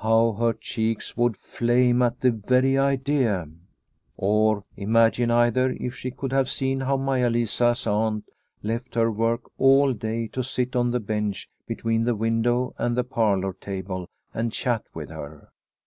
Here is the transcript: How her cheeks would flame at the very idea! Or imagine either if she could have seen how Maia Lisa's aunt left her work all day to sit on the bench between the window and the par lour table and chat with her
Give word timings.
How 0.00 0.32
her 0.32 0.54
cheeks 0.54 1.14
would 1.14 1.36
flame 1.36 2.00
at 2.00 2.20
the 2.22 2.30
very 2.30 2.78
idea! 2.78 3.46
Or 4.16 4.64
imagine 4.78 5.30
either 5.30 5.76
if 5.78 5.94
she 5.94 6.10
could 6.10 6.32
have 6.32 6.48
seen 6.48 6.80
how 6.80 6.96
Maia 6.96 7.28
Lisa's 7.28 7.86
aunt 7.86 8.24
left 8.62 8.94
her 8.94 9.10
work 9.12 9.42
all 9.58 9.92
day 9.92 10.26
to 10.28 10.42
sit 10.42 10.74
on 10.74 10.90
the 10.90 11.00
bench 11.00 11.50
between 11.66 12.04
the 12.04 12.14
window 12.16 12.74
and 12.78 12.96
the 12.96 13.04
par 13.04 13.36
lour 13.36 13.52
table 13.52 14.08
and 14.32 14.54
chat 14.54 14.84
with 14.94 15.10
her 15.10 15.50